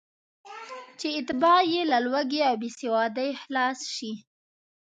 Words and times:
چې 0.99 1.07
اتباع 1.19 1.59
یې 1.71 1.81
له 1.91 1.97
لوږې 2.05 2.41
او 2.49 2.55
بېسوادۍ 2.61 3.29
خلاص 3.41 3.79
شي. 3.95 4.13